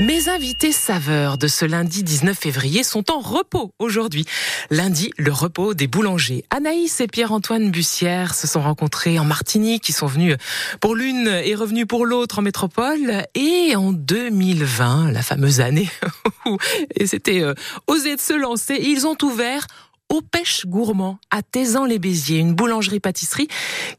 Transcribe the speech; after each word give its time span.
Mes 0.00 0.28
invités 0.28 0.70
saveurs 0.70 1.38
de 1.38 1.48
ce 1.48 1.64
lundi 1.64 2.04
19 2.04 2.38
février 2.38 2.84
sont 2.84 3.10
en 3.10 3.18
repos 3.18 3.72
aujourd'hui. 3.80 4.26
Lundi, 4.70 5.10
le 5.18 5.32
repos 5.32 5.74
des 5.74 5.88
boulangers. 5.88 6.44
Anaïs 6.50 7.00
et 7.00 7.08
Pierre-Antoine 7.08 7.72
Bussière 7.72 8.36
se 8.36 8.46
sont 8.46 8.60
rencontrés 8.60 9.18
en 9.18 9.24
Martinique. 9.24 9.88
Ils 9.88 9.94
sont 9.94 10.06
venus 10.06 10.36
pour 10.80 10.94
l'une 10.94 11.26
et 11.26 11.56
revenus 11.56 11.86
pour 11.88 12.06
l'autre 12.06 12.38
en 12.38 12.42
métropole. 12.42 13.24
Et 13.34 13.74
en 13.74 13.90
2020, 13.90 15.10
la 15.10 15.22
fameuse 15.22 15.60
année 15.60 15.90
où 16.46 16.58
c'était 17.04 17.42
euh, 17.42 17.54
osé 17.88 18.14
de 18.14 18.20
se 18.20 18.34
lancer, 18.34 18.78
ils 18.80 19.04
ont 19.04 19.18
ouvert 19.24 19.66
au 20.08 20.22
Pêche 20.22 20.66
Gourmand 20.66 21.18
à 21.30 21.42
Tézan-les-Béziers, 21.42 22.38
une 22.38 22.54
boulangerie-pâtisserie 22.54 23.48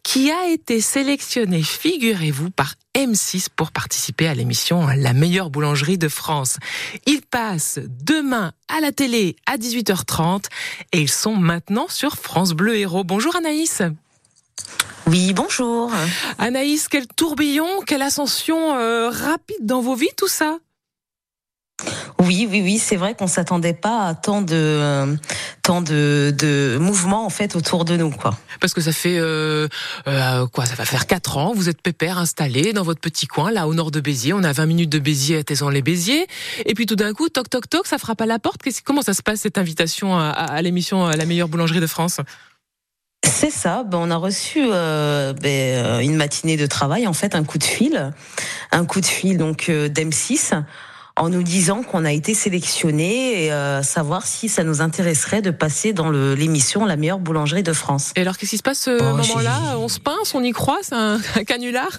qui 0.04 0.32
a 0.32 0.48
été 0.48 0.82
sélectionnée, 0.82 1.62
figurez-vous, 1.62 2.50
par 2.50 2.75
M6 2.96 3.48
pour 3.55 3.71
participer 3.71 4.28
à 4.28 4.34
l'émission 4.34 4.88
La 4.88 5.14
meilleure 5.14 5.50
boulangerie 5.50 5.98
de 5.98 6.07
France. 6.07 6.57
Ils 7.06 7.21
passent 7.21 7.79
demain 8.04 8.54
à 8.68 8.79
la 8.82 8.92
télé 8.92 9.36
à 9.46 9.57
18h30 9.57 10.46
et 10.92 11.01
ils 11.01 11.10
sont 11.10 11.36
maintenant 11.36 11.87
sur 11.87 12.15
France 12.15 12.54
Bleu 12.54 12.76
Héros. 12.76 13.04
Bonjour 13.04 13.36
Anaïs. 13.36 13.82
Oui, 15.07 15.34
bonjour. 15.34 15.92
Anaïs, 16.37 16.87
quel 16.87 17.07
tourbillon, 17.07 17.82
quelle 17.86 18.01
ascension 18.01 18.76
euh, 18.76 19.10
rapide 19.10 19.65
dans 19.65 19.82
vos 19.82 19.96
vies 19.96 20.07
tout 20.18 20.28
ça 20.28 20.57
oui, 22.19 22.47
oui, 22.50 22.61
oui, 22.61 22.78
c'est 22.78 22.96
vrai 22.96 23.15
qu'on 23.15 23.28
s'attendait 23.28 23.74
pas 23.74 24.07
à 24.07 24.15
tant 24.15 24.42
de 24.42 25.18
tant 25.64 25.82
de, 25.82 26.33
de 26.37 26.78
mouvements 26.79 27.25
en 27.25 27.29
fait 27.29 27.56
autour 27.56 27.86
de 27.86 27.96
nous, 27.96 28.11
quoi. 28.11 28.37
Parce 28.60 28.74
que 28.74 28.82
ça 28.82 28.92
fait 28.92 29.18
euh, 29.18 29.68
euh, 30.07 30.47
quoi 30.47 30.65
Ça 30.65 30.75
va 30.75 30.86
faire 30.86 31.07
quatre 31.07 31.37
ans. 31.37 31.54
Vous 31.56 31.70
êtes 31.70 31.82
pépère 31.82 32.17
installé 32.17 32.73
dans 32.73 32.84
votre 32.84 33.00
petit 33.00 33.28
coin 33.28 33.52
là 33.52 33.67
au 33.67 33.73
nord 33.73 33.92
de 33.92 34.00
Béziers. 34.00 34.34
On 34.34 34.44
a 34.44 34.52
20 34.52 34.66
minutes 34.66 34.89
de 34.89 35.00
Béziers 35.00 35.38
à 35.38 35.44
Tézan-les-Béziers. 35.44 36.28
Et 36.66 36.73
puis 36.73 36.86
tout 36.86 36.95
d'un 36.95 37.14
coup, 37.14 37.30
toc 37.30 37.50
toc 37.50 37.70
toc, 37.70 37.88
ça 37.88 37.98
frappe 37.98 38.22
à 38.22 38.25
la 38.25 38.39
porte. 38.39 38.61
Comment 38.84 39.02
ça 39.02 39.14
se 39.14 39.22
passe 39.22 39.42
cette 39.42 39.58
invitation 39.58 40.17
à, 40.17 40.30
à 40.30 40.61
l'émission 40.61 41.08
La 41.08 41.26
meilleure 41.26 41.50
boulangerie 41.50 41.80
de 41.80 41.88
France? 41.88 42.20
C'est 43.26 43.52
ça. 43.52 43.84
Ben, 43.84 43.98
on 43.98 44.11
a 44.11 44.17
reçu 44.17 44.59
euh, 44.61 45.34
ben, 45.34 46.02
une 46.02 46.16
matinée 46.16 46.58
de 46.58 46.66
travail, 46.66 47.08
en 47.08 47.14
fait, 47.14 47.36
un 47.36 47.44
coup 47.44 47.58
de 47.58 47.64
fil, 47.64 48.11
un 48.72 48.86
coup 48.86 49.02
de 49.02 49.06
fil 49.06 49.38
donc 49.38 49.70
euh, 49.70 49.88
d'M6 49.89 50.64
en 51.20 51.30
nous 51.30 51.44
disant 51.44 51.84
qu'on 51.84 52.06
a 52.06 52.12
été 52.14 52.34
sélectionné 52.34 53.44
et 53.45 53.52
euh, 53.52 53.84
savoir 53.84 54.25
si 54.25 54.48
ça 54.48 54.64
nous 54.64 54.81
intéresserait 54.81 55.42
de 55.42 55.52
passer 55.52 55.92
dans 55.92 56.09
l'émission 56.09 56.86
La 56.86 56.95
meilleure 56.95 57.20
boulangerie 57.20 57.61
de 57.61 57.73
France. 57.73 58.14
Et 58.16 58.22
alors 58.22 58.38
qu'est-ce 58.38 58.52
qui 58.52 58.58
se 58.58 58.64
passe 58.64 58.80
ce 58.80 59.02
moment-là 59.02 59.78
On 59.78 59.89
se 59.89 60.00
pince, 60.00 60.34
on 60.34 60.44
y 60.44 60.52
croit, 60.52 60.80
c'est 60.81 60.95
un, 60.95 61.20
canular? 61.45 61.89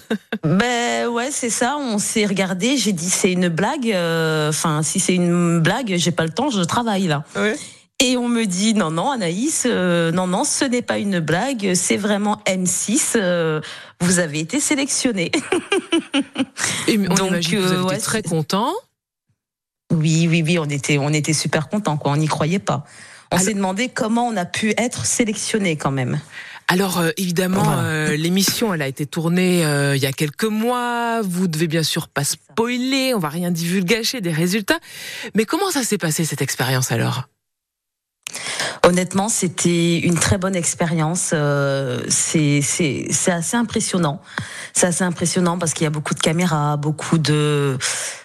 Ben 0.43 1.07
ouais, 1.07 1.29
c'est 1.31 1.51
ça. 1.51 1.77
On 1.77 1.99
s'est 1.99 2.25
regardé. 2.25 2.77
J'ai 2.77 2.93
dit 2.93 3.09
c'est 3.09 3.31
une 3.31 3.47
blague. 3.47 3.91
Euh, 3.91 4.49
enfin, 4.49 4.81
si 4.81 4.99
c'est 4.99 5.15
une 5.15 5.59
blague, 5.59 5.93
j'ai 5.97 6.11
pas 6.11 6.23
le 6.23 6.31
temps, 6.31 6.49
je 6.49 6.61
travaille 6.61 7.07
là. 7.07 7.23
Et 8.03 8.17
on 8.17 8.27
me 8.27 8.45
dit 8.45 8.73
non 8.73 8.89
non 8.89 9.11
Anaïs, 9.11 9.67
euh, 9.67 10.11
non 10.11 10.25
non, 10.25 10.43
ce 10.43 10.65
n'est 10.65 10.81
pas 10.81 10.97
une 10.97 11.19
blague, 11.19 11.73
c'est 11.75 11.97
vraiment 11.97 12.41
M6. 12.47 13.61
vous 13.99 14.19
avez 14.19 14.39
été 14.39 14.59
sélectionné. 14.59 15.31
Et 16.87 16.97
on 16.97 17.13
Donc, 17.13 17.27
imagine 17.27 17.59
que 17.59 17.63
vous 17.63 17.71
avez 17.73 17.95
été 17.95 18.03
très 18.03 18.23
content. 18.23 18.73
Oui, 19.91 20.27
oui, 20.29 20.41
oui, 20.45 20.57
on 20.57 20.65
était, 20.65 20.97
on 20.97 21.09
était 21.09 21.33
super 21.33 21.69
contents, 21.69 21.97
quoi. 21.97 22.11
On 22.11 22.17
n'y 22.17 22.27
croyait 22.27 22.59
pas. 22.59 22.85
On 23.31 23.37
s'est 23.37 23.53
demandé 23.53 23.87
comment 23.87 24.27
on 24.27 24.35
a 24.35 24.45
pu 24.45 24.73
être 24.77 25.05
sélectionné 25.05 25.77
quand 25.77 25.91
même. 25.91 26.19
Alors 26.67 26.99
euh, 26.99 27.11
évidemment, 27.17 27.79
euh, 27.79 28.15
l'émission 28.15 28.73
elle 28.73 28.81
a 28.81 28.87
été 28.87 29.05
tournée 29.05 29.65
euh, 29.65 29.95
il 29.95 30.01
y 30.01 30.05
a 30.05 30.13
quelques 30.13 30.45
mois. 30.45 31.21
Vous 31.21 31.49
devez 31.49 31.67
bien 31.67 31.83
sûr 31.83 32.07
pas 32.07 32.23
spoiler, 32.23 33.13
on 33.13 33.19
va 33.19 33.27
rien 33.27 33.51
divulgacher 33.51 34.21
des 34.21 34.31
résultats. 34.31 34.79
Mais 35.35 35.43
comment 35.43 35.69
ça 35.69 35.83
s'est 35.83 35.97
passé 35.97 36.23
cette 36.23 36.41
expérience 36.41 36.91
alors? 36.93 37.23
Honnêtement, 38.83 39.27
c'était 39.27 39.99
une 39.99 40.15
très 40.15 40.37
bonne 40.37 40.55
expérience. 40.55 41.33
c'est 42.07 42.61
assez 43.27 43.57
impressionnant. 43.57 44.21
C'est 44.73 44.87
assez 44.87 45.03
impressionnant 45.03 45.59
parce 45.59 45.73
qu'il 45.73 45.83
y 45.83 45.87
a 45.87 45.91
beaucoup 45.91 46.13
de 46.13 46.21
caméras, 46.21 46.77
beaucoup 46.77 47.17
de 47.17 47.77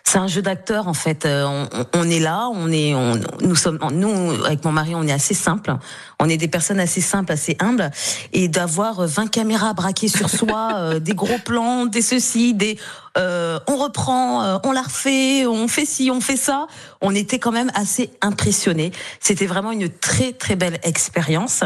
c'est 0.06 0.18
un 0.18 0.28
jeu 0.28 0.40
d'acteur 0.40 0.86
en 0.86 0.94
fait. 0.94 1.26
Euh, 1.26 1.44
on, 1.44 1.86
on, 1.94 2.08
est 2.08 2.20
là, 2.20 2.48
on 2.54 2.70
est, 2.70 2.94
on, 2.94 3.18
nous 3.40 3.56
sommes, 3.56 3.78
nous 3.92 4.44
avec 4.44 4.64
mon 4.64 4.70
mari, 4.70 4.94
on 4.94 5.06
est 5.06 5.12
assez 5.12 5.34
simple. 5.34 5.74
On 6.20 6.28
est 6.28 6.36
des 6.36 6.46
personnes 6.46 6.78
assez 6.78 7.00
simples, 7.00 7.32
assez 7.32 7.56
humbles, 7.60 7.90
et 8.32 8.46
d'avoir 8.46 9.04
20 9.06 9.26
caméras 9.28 9.74
braquées 9.74 10.08
sur 10.08 10.30
soi, 10.30 10.70
euh, 10.76 11.00
des 11.00 11.14
gros 11.14 11.38
plans, 11.44 11.86
des 11.86 12.02
ceci, 12.02 12.54
des, 12.54 12.78
euh, 13.18 13.58
on 13.66 13.76
reprend, 13.76 14.42
euh, 14.42 14.58
on 14.64 14.72
la 14.72 14.82
refait, 14.82 15.44
on 15.46 15.66
fait 15.66 15.86
ci, 15.86 16.10
on 16.12 16.20
fait 16.20 16.36
ça. 16.36 16.66
On 17.00 17.14
était 17.14 17.38
quand 17.38 17.52
même 17.52 17.70
assez 17.74 18.10
impressionnés. 18.22 18.92
C'était 19.20 19.46
vraiment 19.46 19.72
une 19.72 19.88
très 19.88 20.32
très 20.32 20.54
belle 20.54 20.78
expérience. 20.82 21.64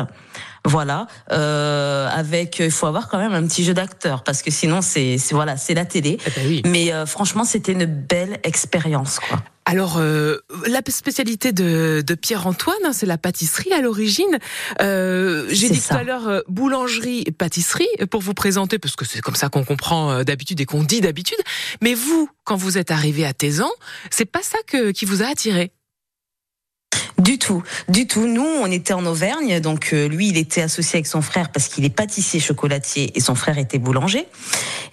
Voilà, 0.65 1.06
euh, 1.32 2.09
avec 2.09 2.59
il 2.59 2.71
faut 2.71 2.87
avoir 2.87 3.09
quand 3.09 3.19
même 3.19 3.32
un 3.32 3.47
petit 3.47 3.65
jeu 3.65 3.72
d'acteur 3.75 4.22
parce 4.22 4.43
que 4.43 4.50
sinon 4.50 4.82
c'est 4.82 5.16
voilà 5.31 5.56
c'est 5.56 5.75
la 5.75 5.87
télé. 5.87 6.19
Eh 6.26 6.31
ben 6.31 6.60
Mais 6.66 6.93
euh, 6.93 7.06
franchement 7.06 7.44
c'était 7.44 7.72
une 7.72 7.87
belle 7.87 8.38
expérience 8.44 9.20
quoi. 9.20 9.41
Alors, 9.66 9.99
euh, 9.99 10.38
la 10.66 10.81
spécialité 10.88 11.53
de, 11.53 12.03
de 12.04 12.15
Pierre-Antoine, 12.16 12.75
hein, 12.84 12.93
c'est 12.93 13.06
la 13.06 13.19
pâtisserie 13.19 13.72
à 13.72 13.81
l'origine. 13.81 14.38
Euh, 14.81 15.47
J'ai 15.50 15.70
dit 15.70 15.81
tout 15.81 15.94
à 15.94 16.03
l'heure 16.03 16.26
euh, 16.26 16.41
boulangerie, 16.49 17.22
pâtisserie, 17.38 17.87
pour 18.10 18.20
vous 18.20 18.34
présenter, 18.34 18.81
parce 18.81 18.97
que 18.97 19.04
c'est 19.04 19.20
comme 19.20 19.37
ça 19.37 19.49
qu'on 19.49 19.62
comprend 19.62 20.10
euh, 20.10 20.25
d'habitude 20.25 20.60
et 20.60 20.65
qu'on 20.66 20.82
dit 20.82 21.00
d'habitude. 21.00 21.38
Mais 21.82 21.94
vous, 21.94 22.28
quand 22.43 22.56
vous 22.56 22.78
êtes 22.78 22.91
arrivé 22.91 23.25
à 23.25 23.32
Tézan, 23.32 23.70
c'est 24.10 24.25
pas 24.25 24.43
ça 24.43 24.59
que, 24.66 24.91
qui 24.91 25.04
vous 25.04 25.22
a 25.22 25.26
attiré? 25.26 25.70
Du 27.21 27.39
tout, 27.39 27.62
du 27.89 28.06
tout. 28.06 28.27
Nous, 28.27 28.47
on 28.47 28.67
était 28.67 28.93
en 28.93 29.05
Auvergne, 29.06 29.61
donc 29.61 29.91
euh, 29.93 30.09
lui, 30.09 30.28
il 30.28 30.37
était 30.37 30.62
associé 30.62 30.97
avec 30.97 31.06
son 31.06 31.23
frère 31.23 31.51
parce 31.51 31.69
qu'il 31.69 31.84
est 31.84 31.91
pâtissier 31.91 32.41
chocolatier 32.41 33.17
et 33.17 33.21
son 33.21 33.34
frère 33.34 33.59
était 33.59 33.78
boulanger. 33.78 34.27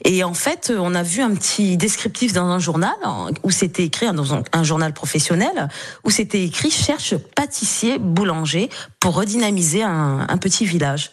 Et 0.03 0.23
en 0.23 0.33
fait, 0.33 0.71
on 0.77 0.93
a 0.93 1.03
vu 1.03 1.21
un 1.21 1.33
petit 1.33 1.77
descriptif 1.77 2.33
dans 2.33 2.45
un 2.45 2.59
journal 2.59 2.95
où 3.43 3.51
c'était 3.51 3.83
écrit 3.83 4.07
dans 4.13 4.33
un 4.33 4.63
journal 4.63 4.93
professionnel 4.93 5.69
où 6.03 6.09
c'était 6.09 6.43
écrit 6.43 6.69
cherche 6.69 7.15
pâtissier 7.15 7.97
boulanger 7.97 8.69
pour 8.99 9.15
redynamiser 9.15 9.81
un 9.81 10.37
petit 10.39 10.65
village. 10.65 11.11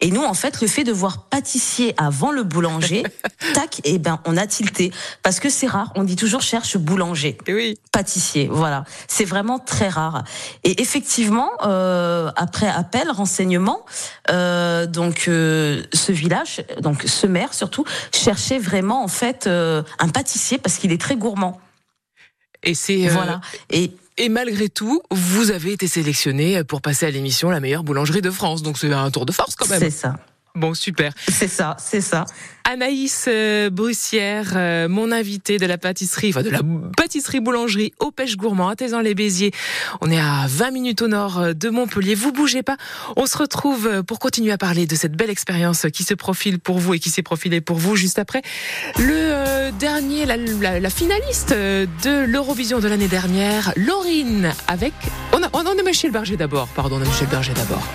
Et 0.00 0.10
nous, 0.10 0.22
en 0.22 0.34
fait, 0.34 0.60
le 0.60 0.68
fait 0.68 0.84
de 0.84 0.92
voir 0.92 1.22
pâtissier 1.28 1.94
avant 1.96 2.30
le 2.30 2.42
boulanger, 2.42 3.02
tac, 3.54 3.80
et 3.80 3.94
eh 3.94 3.98
ben, 3.98 4.20
on 4.26 4.36
a 4.36 4.46
tilté. 4.46 4.92
Parce 5.22 5.40
que 5.40 5.48
c'est 5.48 5.66
rare. 5.66 5.90
On 5.94 6.04
dit 6.04 6.16
toujours 6.16 6.42
cherche 6.42 6.76
boulanger. 6.76 7.38
Et 7.46 7.54
oui. 7.54 7.78
Pâtissier. 7.92 8.46
Voilà. 8.50 8.84
C'est 9.08 9.24
vraiment 9.24 9.58
très 9.58 9.88
rare. 9.88 10.24
Et 10.64 10.82
effectivement, 10.82 11.50
euh, 11.62 12.30
après 12.36 12.68
appel, 12.68 13.10
renseignement, 13.10 13.86
euh, 14.30 14.86
donc, 14.86 15.28
euh, 15.28 15.82
ce 15.94 16.12
village, 16.12 16.62
donc, 16.80 17.04
ce 17.06 17.26
maire 17.26 17.54
surtout, 17.54 17.84
cherchait 18.12 18.58
vraiment, 18.58 19.02
en 19.02 19.08
fait, 19.08 19.46
euh, 19.46 19.82
un 19.98 20.08
pâtissier 20.08 20.58
parce 20.58 20.76
qu'il 20.76 20.92
est 20.92 21.00
très 21.00 21.16
gourmand. 21.16 21.58
Et 22.62 22.74
c'est, 22.74 23.08
euh, 23.08 23.12
voilà. 23.12 23.40
Et, 23.70 23.92
et 24.18 24.28
malgré 24.28 24.68
tout, 24.68 25.02
vous 25.10 25.50
avez 25.50 25.72
été 25.72 25.86
sélectionné 25.86 26.64
pour 26.64 26.80
passer 26.80 27.06
à 27.06 27.10
l'émission 27.10 27.50
La 27.50 27.60
meilleure 27.60 27.84
boulangerie 27.84 28.22
de 28.22 28.30
France. 28.30 28.62
Donc 28.62 28.78
c'est 28.78 28.92
un 28.92 29.10
tour 29.10 29.26
de 29.26 29.32
force 29.32 29.54
quand 29.56 29.68
même. 29.68 29.80
C'est 29.80 29.90
ça. 29.90 30.16
Bon, 30.56 30.72
super. 30.72 31.12
C'est 31.28 31.48
ça, 31.48 31.76
c'est 31.78 32.00
ça. 32.00 32.24
Anaïs 32.64 33.26
euh, 33.28 33.70
Brussière, 33.70 34.54
euh, 34.56 34.88
mon 34.88 35.12
invité 35.12 35.58
de 35.58 35.66
la 35.66 35.78
pâtisserie, 35.78 36.30
enfin 36.30 36.42
de 36.42 36.50
la 36.50 36.62
pâtisserie 36.96 37.38
boulangerie 37.38 37.92
au 38.00 38.10
Pêche 38.10 38.36
Gourmand 38.36 38.70
à 38.70 39.02
les 39.02 39.14
béziers 39.14 39.52
On 40.00 40.10
est 40.10 40.18
à 40.18 40.46
20 40.48 40.70
minutes 40.72 41.02
au 41.02 41.08
nord 41.08 41.38
euh, 41.38 41.52
de 41.52 41.68
Montpellier. 41.68 42.14
Vous 42.14 42.32
bougez 42.32 42.62
pas. 42.62 42.76
On 43.16 43.26
se 43.26 43.38
retrouve 43.38 44.02
pour 44.02 44.18
continuer 44.18 44.50
à 44.50 44.58
parler 44.58 44.86
de 44.86 44.96
cette 44.96 45.12
belle 45.12 45.30
expérience 45.30 45.86
qui 45.92 46.02
se 46.02 46.14
profile 46.14 46.58
pour 46.58 46.78
vous 46.78 46.94
et 46.94 46.98
qui 46.98 47.10
s'est 47.10 47.22
profilée 47.22 47.60
pour 47.60 47.76
vous 47.76 47.94
juste 47.94 48.18
après. 48.18 48.42
Le 48.98 49.70
dernier, 49.78 50.24
la, 50.24 50.90
finaliste 50.90 51.50
de 51.50 52.24
l'Eurovision 52.24 52.80
de 52.80 52.88
l'année 52.88 53.08
dernière, 53.08 53.72
Laurine, 53.76 54.52
avec... 54.68 54.94
On 55.32 55.42
a, 55.42 55.50
on 55.52 55.66
a 55.66 55.82
Michel 55.84 56.10
Berger 56.10 56.36
d'abord, 56.36 56.68
pardon, 56.68 56.96
on 56.96 57.02
a 57.02 57.04
Michel 57.04 57.28
Berger 57.28 57.52
d'abord. 57.54 57.86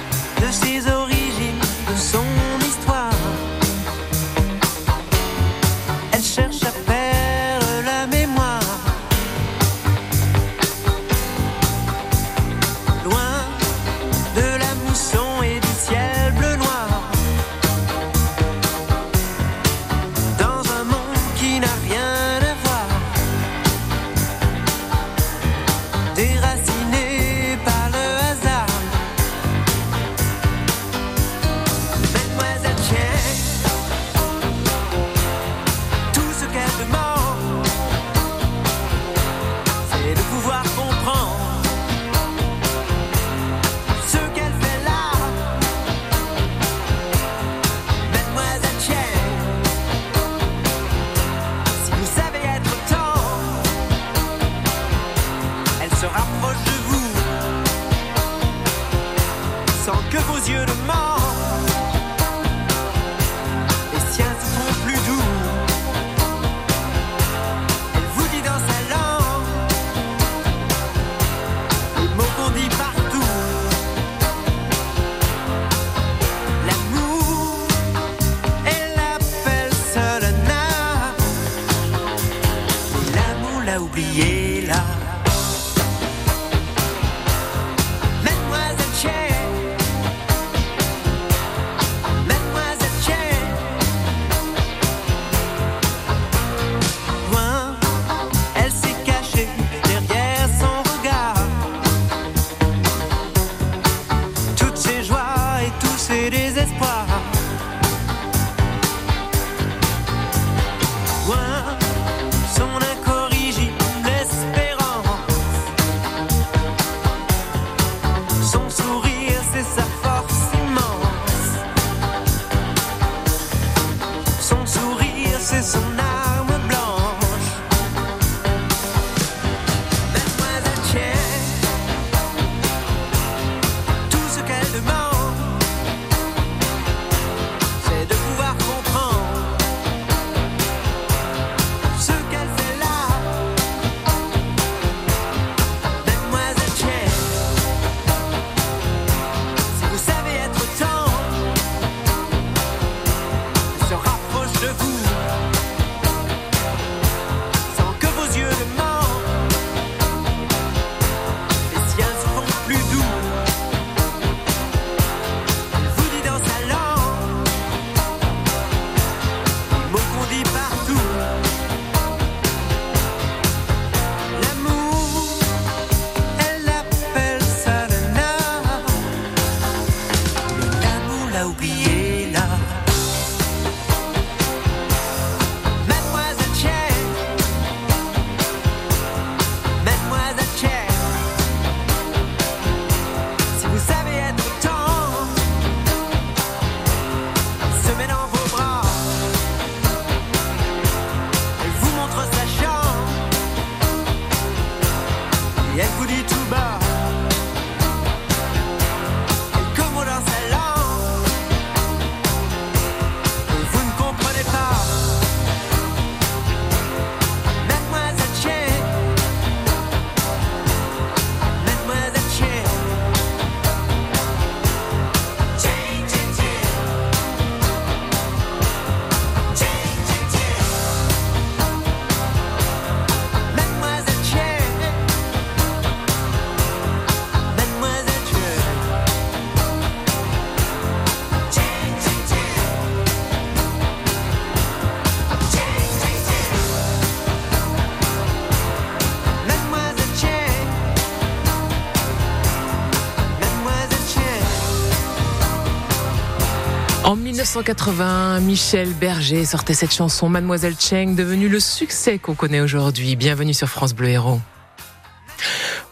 En 257.11 257.17
1980, 257.17 258.39
Michel 258.39 258.87
Berger 258.93 259.43
sortait 259.43 259.73
cette 259.73 259.93
chanson 259.93 260.29
Mademoiselle 260.29 260.75
Cheng, 260.79 261.13
devenue 261.13 261.49
le 261.49 261.59
succès 261.59 262.19
qu'on 262.19 262.35
connaît 262.35 262.61
aujourd'hui. 262.61 263.17
Bienvenue 263.17 263.53
sur 263.53 263.67
France 263.67 263.93
Bleu 263.93 264.07
Héros. 264.07 264.39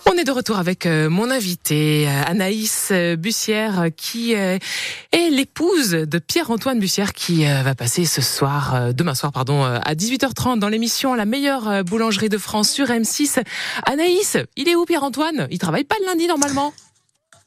On 0.06 0.14
est 0.14 0.24
de 0.24 0.32
retour 0.32 0.60
avec 0.60 0.86
euh, 0.86 1.10
mon 1.10 1.30
invité, 1.30 2.08
euh, 2.08 2.24
Anaïs 2.26 2.88
euh, 2.94 3.18
Bussière, 3.18 3.88
qui 3.98 4.32
est 4.32 4.62
l'épouse 5.12 5.90
de 5.92 6.20
Pierre-Antoine 6.20 6.80
Bussière, 6.80 7.12
qui 7.12 7.44
va 7.44 7.76
passer 7.76 8.06
ce 8.06 8.22
soir, 8.22 8.94
demain 8.94 9.14
soir, 9.14 9.34
pardon, 9.34 9.66
à 9.66 9.94
18h30 9.96 10.60
dans 10.60 10.70
l'émission 10.70 11.16
La 11.16 11.26
meilleure 11.26 11.84
boulangerie 11.84 12.30
de 12.30 12.38
France 12.38 12.70
sur 12.70 12.86
M6. 12.86 13.44
Anaïs, 13.86 14.38
il 14.56 14.70
est 14.70 14.76
où 14.76 14.86
Pierre-Antoine? 14.86 15.50
Il 15.52 15.60
travaille 15.60 15.84
pas 15.84 15.96
le 16.00 16.06
lundi 16.06 16.28
normalement? 16.28 16.72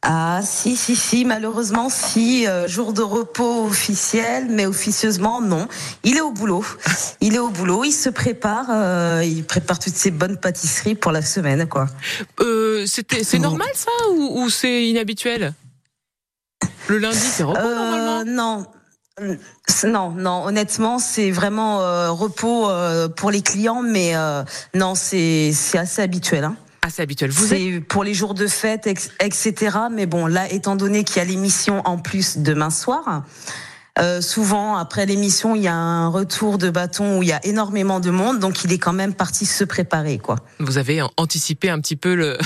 Ah 0.05 0.41
si 0.43 0.75
si 0.75 0.97
si 0.97 1.25
malheureusement 1.25 1.89
si 1.89 2.49
euh, 2.49 2.67
jour 2.67 2.93
de 2.93 3.03
repos 3.03 3.67
officiel 3.67 4.49
mais 4.51 4.67
officieusement 4.67 5.41
non. 5.41 5.69
Il 6.03 6.17
est 6.17 6.21
au 6.21 6.33
boulot. 6.33 6.65
Il 7.21 7.37
est 7.37 7.39
au 7.39 7.51
boulot 7.51 7.85
il 7.85 7.93
se 7.93 8.09
prépare 8.09 8.67
euh, 8.71 9.23
il 9.25 9.45
prépare 9.45 9.79
toutes 9.79 9.95
ses 9.95 10.11
bonnes 10.11 10.39
pâtisseries 10.39 10.97
pour 10.97 11.13
la 11.13 11.23
semaine 11.23 11.69
quoi. 11.69 11.87
Euh, 12.41 12.85
c'était, 12.87 13.23
C'est 13.23 13.39
normal 13.39 13.69
ça 13.75 13.93
ou, 14.11 14.43
ou 14.43 14.51
c'est 14.51 14.89
inhabituel? 14.89 15.55
Le 16.89 16.99
lundi, 16.99 17.17
c'est 17.19 17.45
repos 17.45 17.61
normalement? 17.61 18.21
Euh, 18.21 18.25
non. 18.25 18.67
Euh, 19.21 19.37
non 19.85 20.11
non 20.11 20.45
honnêtement 20.47 20.99
c'est 20.99 21.31
vraiment 21.31 21.83
euh, 21.83 22.11
repos 22.11 22.69
euh, 22.69 23.09
pour 23.09 23.31
les 23.31 23.43
clients 23.43 23.83
mais 23.83 24.17
euh, 24.17 24.43
non 24.75 24.95
c'est 24.97 25.53
c'est 25.53 25.79
assez 25.79 26.03
habituel 26.03 26.45
hein. 26.45 26.57
C'est 26.89 27.03
habituel. 27.03 27.31
Vous 27.31 27.55
êtes... 27.55 27.61
C'est 27.61 27.81
pour 27.81 28.05
les 28.05 28.15
jours 28.15 28.35
de 28.35 28.47
fête, 28.47 28.87
etc. 28.87 29.77
Mais 29.91 30.07
bon, 30.07 30.27
là, 30.27 30.51
étant 30.53 30.77
donné 30.77 31.05
qu'il 31.05 31.19
y 31.19 31.21
a 31.21 31.25
l'émission 31.25 31.81
en 31.85 31.99
plus 31.99 32.39
demain 32.39 32.71
soir, 32.71 33.25
euh, 33.99 34.21
souvent 34.21 34.77
après 34.77 35.07
l'émission, 35.07 35.55
il 35.55 35.63
y 35.63 35.69
a 35.69 35.75
un 35.75 36.09
retour 36.09 36.59
de 36.59 36.71
bâton 36.71 37.19
où 37.19 37.23
il 37.23 37.29
y 37.29 37.33
a 37.33 37.45
énormément 37.45 38.01
de 38.01 38.11
monde, 38.11 38.41
donc 38.41 38.65
il 38.65 38.73
est 38.73 38.79
quand 38.79 38.93
même 38.93 39.15
parti 39.15 39.47
se 39.47 39.65
préparer, 39.65 40.19
quoi. 40.19 40.37
Vous 40.61 40.79
avez 40.79 41.03
anticipé 41.17 41.71
un 41.71 41.79
petit 41.79 41.97
peu 41.97 42.15
le, 42.15 42.39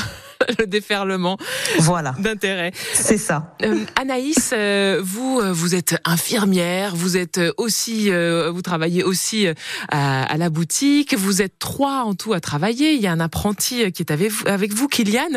le 0.59 0.67
déferlement 0.67 1.37
Voilà, 1.79 2.15
d'intérêt. 2.19 2.73
c'est 2.93 3.19
ça. 3.19 3.57
Euh, 3.63 3.79
Anaïs, 4.01 4.51
euh, 4.53 5.01
vous, 5.03 5.41
euh, 5.41 5.53
vous 5.53 5.75
êtes 5.75 5.97
infirmière, 6.05 6.95
vous 6.97 7.17
êtes 7.17 7.41
aussi, 7.57 8.11
euh, 8.11 8.51
vous 8.51 8.63
travaillez 8.63 9.03
aussi 9.05 9.47
à, 9.91 10.23
à 10.25 10.37
la 10.37 10.51
boutique. 10.51 11.15
Vous 11.15 11.43
êtes 11.43 11.59
trois 11.59 12.03
en 12.05 12.15
tout 12.15 12.33
à 12.33 12.41
travailler. 12.41 12.95
Il 12.95 13.01
y 13.01 13.07
a 13.07 13.13
un 13.13 13.21
apprenti 13.21 13.91
qui 13.93 14.03
est 14.03 14.11
avec 14.11 14.31
vous, 14.31 14.47
avec 14.49 14.73
vous 14.73 14.89
Kylian, 14.89 15.29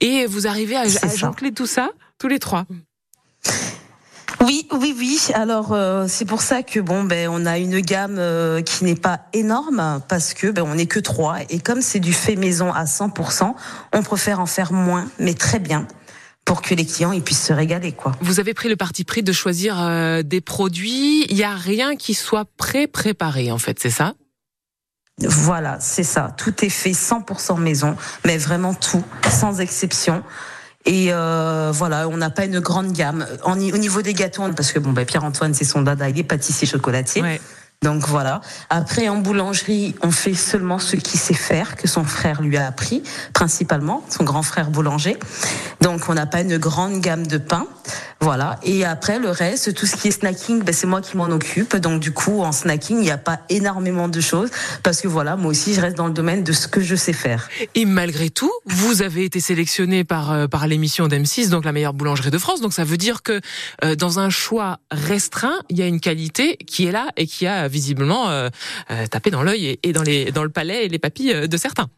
et 0.00 0.26
vous 0.26 0.46
arrivez 0.46 0.76
à, 0.76 0.82
à 0.82 1.30
tout 1.54 1.66
ça 1.66 1.90
tous 2.18 2.28
les 2.28 2.38
trois? 2.38 2.66
Oui, 4.44 4.66
oui, 4.72 4.94
oui. 4.98 5.20
Alors 5.32 5.72
euh, 5.72 6.06
c'est 6.08 6.24
pour 6.24 6.42
ça 6.42 6.62
que 6.62 6.78
bon, 6.80 7.04
ben 7.04 7.28
on 7.30 7.46
a 7.46 7.58
une 7.58 7.80
gamme 7.80 8.16
euh, 8.18 8.60
qui 8.60 8.84
n'est 8.84 8.94
pas 8.94 9.20
énorme 9.32 10.02
parce 10.08 10.34
que 10.34 10.48
ben 10.48 10.62
on 10.62 10.74
n'est 10.74 10.86
que 10.86 11.00
trois 11.00 11.38
et 11.48 11.58
comme 11.58 11.80
c'est 11.80 12.00
du 12.00 12.12
fait 12.12 12.36
maison 12.36 12.72
à 12.72 12.84
100%, 12.84 13.54
on 13.92 14.02
préfère 14.02 14.40
en 14.40 14.46
faire 14.46 14.72
moins, 14.72 15.06
mais 15.18 15.34
très 15.34 15.58
bien, 15.58 15.86
pour 16.44 16.60
que 16.60 16.74
les 16.74 16.84
clients 16.84 17.12
ils 17.12 17.22
puissent 17.22 17.46
se 17.46 17.52
régaler, 17.52 17.92
quoi. 17.92 18.12
Vous 18.20 18.38
avez 18.38 18.52
pris 18.52 18.68
le 18.68 18.76
parti 18.76 19.04
pris 19.04 19.22
de 19.22 19.32
choisir 19.32 19.80
euh, 19.80 20.22
des 20.22 20.42
produits. 20.42 21.24
Il 21.30 21.36
y 21.36 21.44
a 21.44 21.54
rien 21.54 21.96
qui 21.96 22.12
soit 22.12 22.44
pré-préparé 22.58 23.50
en 23.50 23.58
fait, 23.58 23.78
c'est 23.80 23.90
ça? 23.90 24.14
Voilà, 25.18 25.78
c'est 25.80 26.02
ça. 26.02 26.34
Tout 26.36 26.64
est 26.64 26.70
fait 26.70 26.90
100% 26.90 27.58
maison, 27.60 27.96
mais 28.26 28.36
vraiment 28.36 28.74
tout, 28.74 29.04
sans 29.30 29.60
exception. 29.60 30.22
Et 30.86 31.08
euh, 31.10 31.70
voilà, 31.72 32.08
on 32.08 32.16
n'a 32.16 32.30
pas 32.30 32.44
une 32.44 32.60
grande 32.60 32.92
gamme. 32.92 33.26
Au 33.44 33.56
niveau 33.56 34.02
des 34.02 34.12
gâteaux, 34.12 34.42
parce 34.54 34.72
que 34.72 34.78
bon, 34.78 34.92
ben, 34.92 35.06
Pierre-Antoine, 35.06 35.54
c'est 35.54 35.64
son 35.64 35.82
dada, 35.82 36.08
il 36.08 36.18
est 36.18 36.24
pâtissier 36.24 36.66
chocolatier. 36.66 37.22
Donc 37.84 38.08
voilà. 38.08 38.40
Après, 38.70 39.08
en 39.10 39.18
boulangerie, 39.18 39.94
on 40.02 40.10
fait 40.10 40.32
seulement 40.32 40.78
ce 40.78 40.96
qu'il 40.96 41.20
sait 41.20 41.34
faire, 41.34 41.76
que 41.76 41.86
son 41.86 42.02
frère 42.02 42.40
lui 42.40 42.56
a 42.56 42.66
appris, 42.66 43.02
principalement, 43.34 44.02
son 44.08 44.24
grand 44.24 44.42
frère 44.42 44.70
boulanger. 44.70 45.18
Donc 45.82 46.08
on 46.08 46.14
n'a 46.14 46.24
pas 46.24 46.40
une 46.40 46.56
grande 46.56 47.00
gamme 47.02 47.26
de 47.26 47.36
pain. 47.36 47.66
Voilà. 48.20 48.58
Et 48.62 48.86
après, 48.86 49.18
le 49.18 49.28
reste, 49.28 49.74
tout 49.74 49.84
ce 49.84 49.96
qui 49.96 50.08
est 50.08 50.12
snacking, 50.12 50.62
ben, 50.62 50.74
c'est 50.74 50.86
moi 50.86 51.02
qui 51.02 51.14
m'en 51.18 51.26
occupe. 51.26 51.76
Donc 51.76 52.00
du 52.00 52.10
coup, 52.10 52.40
en 52.40 52.52
snacking, 52.52 52.96
il 52.96 53.02
n'y 53.02 53.10
a 53.10 53.18
pas 53.18 53.40
énormément 53.50 54.08
de 54.08 54.18
choses 54.22 54.48
parce 54.82 55.02
que 55.02 55.08
voilà, 55.08 55.36
moi 55.36 55.50
aussi, 55.50 55.74
je 55.74 55.82
reste 55.82 55.98
dans 55.98 56.06
le 56.06 56.14
domaine 56.14 56.42
de 56.42 56.52
ce 56.52 56.66
que 56.66 56.80
je 56.80 56.94
sais 56.94 57.12
faire. 57.12 57.50
Et 57.74 57.84
malgré 57.84 58.30
tout, 58.30 58.50
vous 58.64 59.02
avez 59.02 59.24
été 59.24 59.40
sélectionné 59.40 60.04
par 60.04 60.32
euh, 60.32 60.46
par 60.46 60.66
l'émission 60.66 61.06
d'M6, 61.06 61.50
donc 61.50 61.66
la 61.66 61.72
meilleure 61.72 61.92
boulangerie 61.92 62.30
de 62.30 62.38
France. 62.38 62.62
Donc 62.62 62.72
ça 62.72 62.84
veut 62.84 62.96
dire 62.96 63.22
que 63.22 63.42
euh, 63.84 63.94
dans 63.94 64.18
un 64.18 64.30
choix 64.30 64.78
restreint, 64.90 65.58
il 65.68 65.78
y 65.78 65.82
a 65.82 65.86
une 65.86 66.00
qualité 66.00 66.56
qui 66.56 66.86
est 66.86 66.92
là 66.92 67.08
et 67.18 67.26
qui 67.26 67.46
a 67.46 67.68
visiblement 67.74 68.30
euh, 68.30 68.48
tapé 69.10 69.30
dans 69.30 69.42
l'œil 69.42 69.78
et, 69.82 69.92
dans 69.92 70.02
les 70.02 70.30
dans 70.32 70.44
le 70.44 70.48
palais 70.48 70.86
et 70.86 70.88
les 70.88 70.98
papilles 70.98 71.48
de 71.48 71.56
certains. 71.56 71.88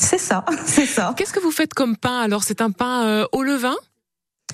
C'est 0.00 0.18
ça, 0.18 0.44
c'est 0.66 0.86
ça. 0.86 1.14
Qu'est-ce 1.16 1.32
que 1.32 1.40
vous 1.40 1.50
faites 1.50 1.74
comme 1.74 1.96
pain? 1.96 2.20
Alors 2.20 2.44
C'est 2.44 2.60
un 2.60 2.70
pain 2.70 3.26
au 3.32 3.42
levain? 3.42 3.76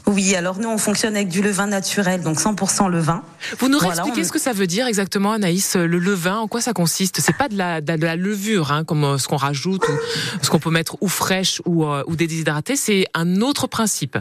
Oui, 0.07 0.35
alors 0.35 0.59
nous 0.59 0.69
on 0.69 0.78
fonctionne 0.78 1.14
avec 1.14 1.28
du 1.28 1.42
levain 1.42 1.69
naturel, 1.69 2.23
donc 2.23 2.38
100% 2.38 2.90
levain. 2.90 3.23
Vous 3.59 3.69
nous 3.69 3.78
réexpliquez 3.78 4.25
ce 4.25 4.33
que 4.33 4.38
ça 4.38 4.52
veut 4.52 4.66
dire 4.66 4.87
exactement, 4.87 5.33
Anaïs, 5.33 5.76
le 5.76 5.99
levain, 5.99 6.38
en 6.38 6.49
quoi 6.49 6.61
ça 6.61 6.73
consiste? 6.73 7.21
C'est 7.21 7.37
pas 7.37 7.49
de 7.49 7.57
la, 7.57 7.81
de 7.81 8.04
la 8.04 8.16
levure, 8.16 8.73
hein, 8.73 8.85
comme 8.85 9.04
euh, 9.04 9.19
ce 9.19 9.28
qu'on 9.28 9.37
rajoute 9.37 9.87
ou 9.88 10.45
ce 10.45 10.50
qu'on 10.50 10.59
peut 10.59 10.71
mettre 10.71 10.97
ou 11.00 11.09
fraîche 11.09 11.62
ou, 11.66 11.85
euh, 11.85 12.02
ou 12.09 12.16
déshydratée, 12.16 12.75
c'est 12.75 13.07
un 13.14 13.40
autre 13.40 13.69
principe. 13.69 14.19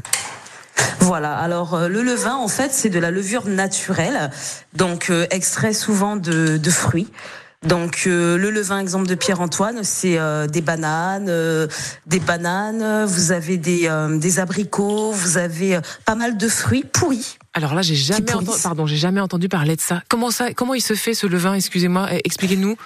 Voilà. 0.99 1.35
Alors 1.37 1.73
euh, 1.73 1.87
le 1.87 2.01
levain, 2.03 2.35
en 2.35 2.47
fait, 2.47 2.71
c'est 2.73 2.89
de 2.89 2.99
la 2.99 3.11
levure 3.11 3.47
naturelle, 3.47 4.31
donc 4.73 5.11
extrait 5.29 5.73
souvent 5.73 6.15
de, 6.15 6.57
de 6.57 6.69
fruits. 6.69 7.09
Donc 7.67 8.05
euh, 8.07 8.39
le 8.39 8.49
levain 8.49 8.79
exemple 8.79 9.05
de 9.07 9.13
Pierre-Antoine, 9.13 9.83
c'est 9.83 10.17
euh, 10.17 10.47
des 10.47 10.61
bananes, 10.61 11.27
euh, 11.29 11.67
des 12.07 12.19
bananes, 12.19 13.05
vous 13.05 13.31
avez 13.31 13.57
des, 13.57 13.87
des 14.17 14.39
abricots, 14.39 15.11
vous 15.11 15.37
avez 15.37 15.79
pas 16.05 16.15
mal 16.15 16.37
de 16.37 16.47
fruits 16.47 16.83
pourris. 16.83 17.37
Alors 17.53 17.75
là, 17.75 17.83
j'ai 17.83 17.93
jamais 17.95 18.33
entendu, 18.33 18.59
pardon, 18.63 18.87
j'ai 18.87 18.97
jamais 18.97 19.19
entendu 19.19 19.47
parler 19.47 19.75
de 19.75 19.81
ça. 19.81 20.01
Comment 20.09 20.31
ça 20.31 20.53
comment 20.53 20.73
il 20.73 20.81
se 20.81 20.95
fait 20.95 21.13
ce 21.13 21.27
levain, 21.27 21.53
excusez-moi, 21.53 22.09
expliquez-nous. 22.23 22.77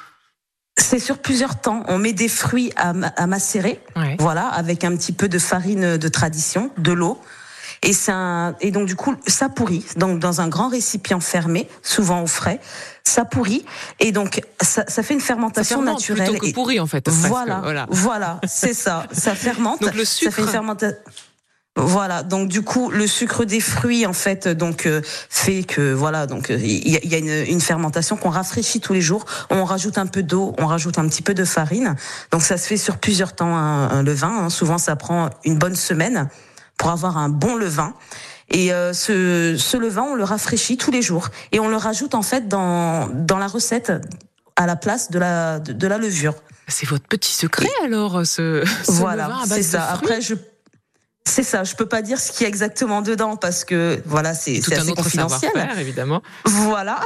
C'est 0.78 1.00
sur 1.00 1.20
plusieurs 1.20 1.62
temps. 1.62 1.84
On 1.88 1.98
met 1.98 2.12
des 2.12 2.28
fruits 2.28 2.74
à, 2.76 2.90
à 3.16 3.28
macérer, 3.28 3.80
voilà, 4.20 4.48
avec 4.48 4.84
un 4.84 4.94
petit 4.98 5.14
peu 5.14 5.30
de 5.30 5.40
farine 5.40 5.96
de 5.96 6.08
tradition, 6.10 6.70
de 6.78 6.92
l'eau. 6.92 7.22
Et, 7.86 8.72
donc 8.72 8.88
du 8.88 8.96
coup, 8.96 9.16
ça 9.28 9.50
pourrit. 9.50 9.86
Donc 9.96 10.20
dans 10.20 10.42
un 10.42 10.48
grand 10.48 10.70
récipient 10.70 11.20
fermé, 11.20 11.68
souvent 11.82 12.24
au 12.24 12.28
frais, 12.28 12.60
ça 13.04 13.26
pourrit. 13.26 13.66
Et 14.00 14.12
donc 14.12 14.42
ça, 14.62 14.84
ça 14.88 15.04
fait 15.04 15.14
une 15.14 15.22
fermentation 15.22 15.80
ça 15.80 15.92
naturelle. 15.92 16.30
Plutôt 16.30 16.46
que 16.46 16.52
pourri 16.54 16.80
en 16.80 16.88
fait. 16.88 17.08
Voilà, 17.08 17.62
voilà, 17.62 17.88
voilà 17.90 18.42
c'est 18.48 18.74
ça. 18.74 19.06
Ça 19.12 19.36
fermente. 19.36 19.82
Donc 19.82 19.94
le 19.94 20.06
sucre. 20.06 20.32
Ça 20.32 20.36
fait 20.36 20.42
une 20.44 20.48
fermentation. 20.48 20.98
Voilà, 21.78 22.24
donc 22.24 22.48
du 22.48 22.62
coup 22.62 22.90
le 22.90 23.06
sucre 23.06 23.44
des 23.44 23.60
fruits 23.60 24.06
en 24.06 24.14
fait 24.14 24.48
donc 24.48 24.86
euh, 24.86 25.02
fait 25.04 25.64
que 25.64 25.92
voilà 25.92 26.26
donc 26.26 26.48
il 26.48 26.88
y, 26.88 27.16
a, 27.16 27.18
une, 27.18 27.52
une 27.52 27.60
fermentation 27.60 28.16
qu'on 28.16 28.30
rafraîchit 28.30 28.80
tous 28.80 28.94
les 28.94 29.02
jours. 29.02 29.26
On 29.50 29.66
rajoute 29.66 29.98
un 29.98 30.06
peu 30.06 30.24
d'eau, 30.24 30.56
on 30.58 30.68
rajoute 30.68 30.98
un 31.00 31.08
petit 31.10 31.22
peu 31.22 31.34
de 31.34 31.44
farine. 31.44 31.98
Donc 32.32 32.44
ça 32.44 32.58
se 32.58 32.66
fait 32.66 32.78
sur 32.78 32.98
plusieurs 32.98 33.34
temps 33.34 33.58
un, 33.58 34.04
levain. 34.04 34.46
Hein. 34.46 34.50
Souvent 34.50 34.78
ça 34.78 34.96
prend 34.96 35.30
une 35.44 35.58
bonne 35.58 35.76
semaine 35.76 36.30
pour 36.78 36.90
avoir 36.90 37.18
un 37.18 37.30
bon 37.30 37.56
levain. 37.56 37.94
Et 38.50 38.72
euh, 38.72 38.94
ce, 38.94 39.56
ce 39.58 39.78
levain, 39.78 40.04
on 40.04 40.16
le 40.16 40.24
rafraîchit 40.24 40.78
tous 40.78 40.92
les 40.92 41.02
jours 41.02 41.30
et 41.52 41.60
on 41.60 41.68
le 41.68 41.78
rajoute 41.78 42.14
en 42.14 42.22
fait 42.22 42.48
dans 42.48 43.08
dans 43.08 43.38
la 43.38 43.48
recette 43.48 43.92
à 44.56 44.68
la 44.68 44.76
place 44.76 45.10
de 45.10 45.18
la 45.18 45.60
de, 45.60 45.88
la 45.88 45.98
levure. 45.98 46.36
C'est 46.68 46.88
votre 46.88 47.08
petit 47.08 47.34
secret 47.34 47.70
alors 47.84 48.26
ce, 48.26 48.64
ce 48.84 48.92
voilà, 48.92 49.26
levain 49.26 49.38
à 49.38 49.46
base 49.48 49.58
c'est 49.58 49.64
ça. 49.64 49.90
Après 49.92 50.22
je 50.22 50.36
c'est 51.28 51.44
ça, 51.44 51.64
je 51.64 51.76
peux 51.76 51.88
pas 51.88 52.04
dire 52.04 52.20
ce 52.20 52.32
qu'il 52.32 52.44
y 52.44 52.46
a 52.46 52.48
exactement 52.48 53.02
dedans 53.02 53.36
parce 53.36 53.66
que 53.66 54.00
voilà, 54.06 54.36
c'est 54.36 54.60
autre 54.60 54.94
confidentiel. 54.94 55.52
évidemment. 55.80 56.22
Voilà, 56.46 57.00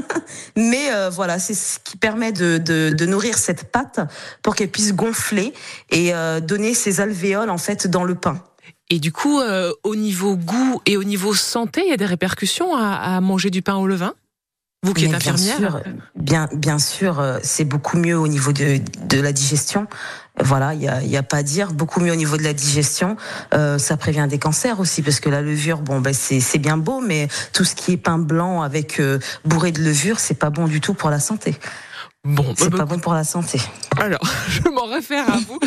mais 0.56 0.90
euh, 0.90 1.10
voilà, 1.10 1.38
c'est 1.38 1.54
ce 1.54 1.78
qui 1.78 1.98
permet 1.98 2.32
de, 2.32 2.56
de, 2.56 2.90
de, 2.96 3.06
nourrir 3.06 3.36
cette 3.36 3.64
pâte 3.64 4.00
pour 4.42 4.56
qu'elle 4.56 4.70
puisse 4.70 4.94
gonfler 4.94 5.52
et 5.90 6.14
euh, 6.14 6.40
donner 6.40 6.72
ses 6.72 7.00
alvéoles 7.00 7.50
en 7.50 7.58
fait 7.58 7.86
dans 7.86 8.04
le 8.04 8.14
pain. 8.14 8.42
Et 8.90 9.00
du 9.00 9.12
coup, 9.12 9.40
euh, 9.40 9.72
au 9.84 9.94
niveau 9.94 10.36
goût 10.36 10.80
et 10.86 10.96
au 10.96 11.04
niveau 11.04 11.34
santé, 11.34 11.82
il 11.84 11.90
y 11.90 11.92
a 11.92 11.96
des 11.96 12.06
répercussions 12.06 12.74
à, 12.74 13.16
à 13.16 13.20
manger 13.20 13.50
du 13.50 13.62
pain 13.62 13.76
au 13.76 13.86
levain? 13.86 14.14
Vous 14.84 14.94
qui 14.94 15.06
êtes 15.06 15.14
infirmière 15.14 15.58
Bien 15.58 15.70
sûr, 15.70 15.82
bien, 16.14 16.48
bien 16.52 16.78
sûr 16.78 17.18
euh, 17.18 17.38
c'est 17.42 17.64
beaucoup 17.64 17.96
mieux 17.98 18.16
au 18.16 18.28
niveau 18.28 18.52
de, 18.52 18.80
de 19.06 19.20
la 19.20 19.32
digestion. 19.32 19.88
Voilà, 20.40 20.72
il 20.74 20.82
y 20.82 20.88
a, 20.88 21.02
y 21.02 21.16
a, 21.16 21.24
pas 21.24 21.38
à 21.38 21.42
dire. 21.42 21.72
Beaucoup 21.72 21.98
mieux 21.98 22.12
au 22.12 22.16
niveau 22.16 22.36
de 22.36 22.44
la 22.44 22.52
digestion. 22.52 23.16
Euh, 23.54 23.76
ça 23.78 23.96
prévient 23.96 24.26
des 24.30 24.38
cancers 24.38 24.78
aussi, 24.78 25.02
parce 25.02 25.18
que 25.18 25.28
la 25.28 25.42
levure, 25.42 25.80
bon, 25.80 26.00
ben 26.00 26.14
c'est 26.14 26.58
bien 26.58 26.76
beau, 26.76 27.00
mais 27.00 27.26
tout 27.52 27.64
ce 27.64 27.74
qui 27.74 27.94
est 27.94 27.96
pain 27.96 28.18
blanc 28.18 28.62
avec 28.62 29.00
euh, 29.00 29.18
bourré 29.44 29.72
de 29.72 29.82
levure, 29.82 30.20
c'est 30.20 30.38
pas 30.38 30.50
bon 30.50 30.68
du 30.68 30.80
tout 30.80 30.94
pour 30.94 31.10
la 31.10 31.18
santé. 31.18 31.56
Bon, 32.24 32.52
c'est 32.56 32.68
bah, 32.70 32.78
pas 32.78 32.84
bon 32.84 32.98
pour 32.98 33.14
la 33.14 33.24
santé. 33.24 33.60
Alors, 33.96 34.20
je 34.48 34.68
m'en 34.68 34.86
réfère 34.86 35.24
à 35.32 35.38
vous. 35.38 35.58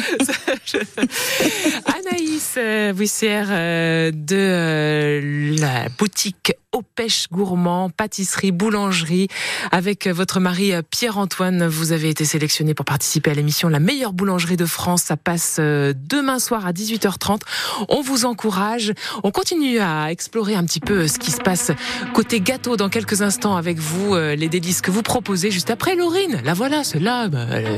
Anaïs 2.11 2.57
Buissière 2.95 3.47
euh, 3.49 4.11
de 4.13 4.35
euh, 4.35 5.55
la 5.57 5.87
boutique 5.97 6.53
Au 6.73 6.81
Pêche 6.81 7.27
Gourmand, 7.31 7.89
pâtisserie, 7.89 8.51
boulangerie. 8.51 9.27
Avec 9.71 10.07
votre 10.07 10.39
mari 10.39 10.71
Pierre-Antoine, 10.89 11.67
vous 11.67 11.91
avez 11.91 12.09
été 12.09 12.23
sélectionné 12.23 12.73
pour 12.73 12.85
participer 12.85 13.31
à 13.31 13.33
l'émission 13.33 13.67
La 13.67 13.79
meilleure 13.79 14.13
boulangerie 14.13 14.55
de 14.55 14.65
France. 14.65 15.03
Ça 15.03 15.17
passe 15.17 15.57
euh, 15.59 15.93
demain 15.95 16.39
soir 16.39 16.65
à 16.65 16.71
18h30. 16.71 17.41
On 17.89 18.01
vous 18.01 18.25
encourage. 18.25 18.93
On 19.23 19.31
continue 19.31 19.79
à 19.79 20.11
explorer 20.11 20.55
un 20.55 20.63
petit 20.63 20.79
peu 20.79 21.07
ce 21.07 21.19
qui 21.19 21.31
se 21.31 21.41
passe 21.41 21.71
côté 22.13 22.39
gâteau 22.39 22.77
dans 22.77 22.89
quelques 22.89 23.21
instants 23.21 23.57
avec 23.57 23.77
vous, 23.77 24.15
les 24.15 24.47
délices 24.47 24.81
que 24.81 24.91
vous 24.91 25.03
proposez 25.03 25.51
juste 25.51 25.69
après 25.69 25.95
Laurine. 25.95 26.41
La 26.45 26.53
voilà, 26.53 26.83
celle-là 26.83 27.29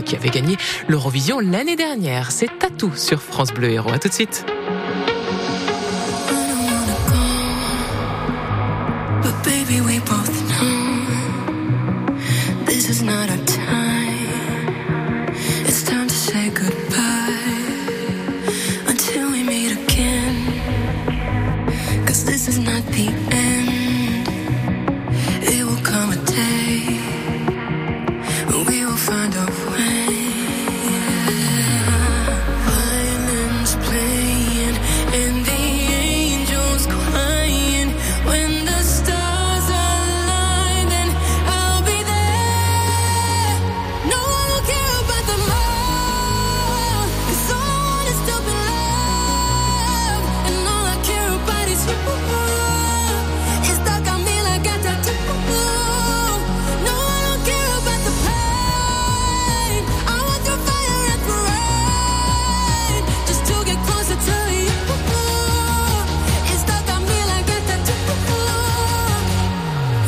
qui 0.05 0.15
avait 0.15 0.29
gagné 0.29 0.57
l'Eurovision 0.87 1.39
l'année 1.39 1.75
dernière. 1.75 2.31
C'est 2.31 2.59
Tatou 2.59 2.91
sur 2.95 3.21
France 3.21 3.51
Bleu 3.51 3.69
Héros. 3.69 3.91
À 3.91 3.99
tout 3.99 4.07
de 4.07 4.13
suite. 4.13 4.45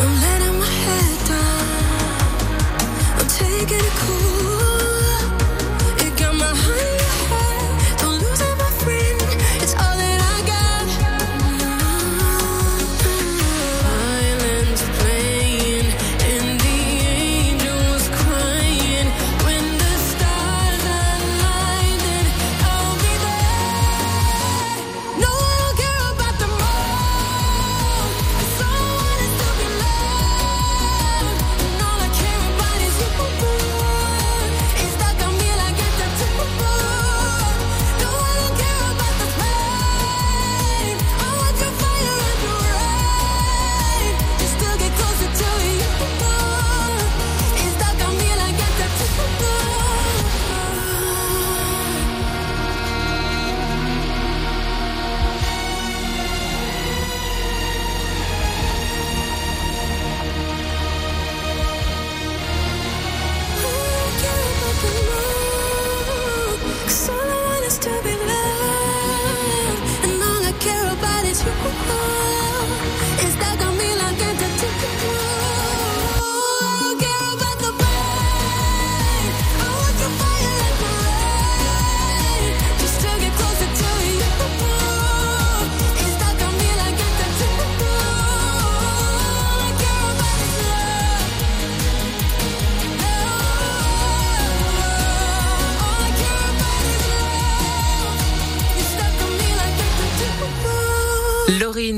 Don't 0.05 0.34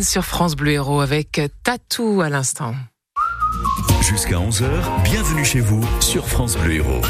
sur 0.08 0.26
France 0.26 0.56
Bleu 0.56 0.72
Héros 0.72 1.02
avec 1.02 1.42
Tatou 1.64 2.22
à 2.22 2.30
l'instant. 2.30 2.74
Jusqu'à 4.02 4.38
11h, 4.38 5.04
bienvenue 5.04 5.44
chez 5.44 5.60
vous 5.60 5.84
sur 6.00 6.28
France 6.28 6.58
Bleu 6.58 6.76
Héros. 6.76 7.02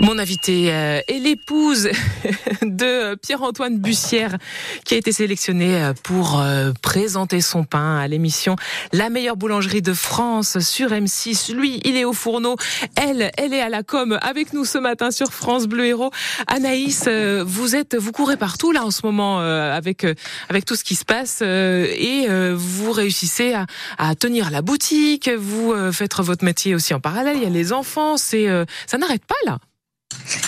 Mon 0.00 0.18
invité 0.18 0.72
euh, 0.72 1.00
est 1.06 1.18
l'épouse 1.18 1.88
de 2.62 3.14
Pierre-Antoine 3.14 3.78
Bussière 3.78 4.36
qui 4.84 4.94
a 4.94 4.96
été 4.96 5.12
sélectionné 5.12 5.76
euh, 5.76 5.92
pour 6.02 6.40
euh, 6.40 6.72
présenter 6.82 7.40
son 7.40 7.64
pain 7.64 7.98
à 7.98 8.08
l'émission 8.08 8.56
La 8.92 9.10
meilleure 9.10 9.36
boulangerie 9.36 9.82
de 9.82 9.92
France 9.92 10.58
sur 10.58 10.90
M6. 10.90 11.54
Lui, 11.54 11.80
il 11.84 11.96
est 11.96 12.04
au 12.04 12.12
fourneau. 12.12 12.56
Elle, 12.96 13.30
elle 13.38 13.54
est 13.54 13.60
à 13.60 13.68
la 13.68 13.82
com 13.82 14.18
avec 14.22 14.52
nous 14.52 14.64
ce 14.64 14.78
matin 14.78 15.10
sur 15.10 15.32
France 15.32 15.66
Bleu 15.66 15.86
Héros. 15.86 16.10
Anaïs, 16.46 17.08
vous 17.44 17.76
êtes, 17.76 17.94
vous 17.94 18.12
courez 18.12 18.36
partout 18.36 18.72
là 18.72 18.84
en 18.84 18.90
ce 18.90 19.02
moment 19.04 19.38
avec 19.38 20.06
avec 20.48 20.64
tout 20.64 20.76
ce 20.76 20.84
qui 20.84 20.94
se 20.94 21.04
passe 21.04 21.42
et 21.42 22.26
vous 22.54 22.92
réussissez 22.92 23.54
à, 23.54 23.66
à 23.98 24.14
tenir 24.14 24.50
la 24.50 24.62
boutique. 24.62 25.30
Vous 25.30 25.74
faites 25.92 26.14
votre 26.18 26.44
métier 26.44 26.74
aussi 26.74 26.94
en 26.94 27.00
parallèle. 27.00 27.36
Il 27.36 27.42
y 27.42 27.46
a 27.46 27.50
les 27.50 27.72
enfants. 27.72 28.16
C'est 28.16 28.48
ça 28.86 28.98
n'arrête 28.98 29.24
pas 29.24 29.34
là. 29.46 29.58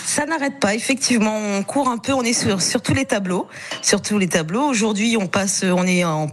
Ça 0.06 0.26
n'arrête 0.26 0.60
pas, 0.60 0.74
effectivement. 0.74 1.36
On 1.36 1.62
court 1.62 1.88
un 1.88 1.98
peu, 1.98 2.12
on 2.12 2.22
est 2.22 2.32
sur, 2.32 2.82
tous 2.82 2.94
les 2.94 3.04
tableaux. 3.04 3.48
Sur 3.82 4.00
tous 4.00 4.18
les 4.18 4.28
tableaux. 4.28 4.62
Aujourd'hui, 4.62 5.16
on 5.20 5.26
passe, 5.26 5.64
on 5.64 5.86
est 5.86 6.04
en 6.04 6.28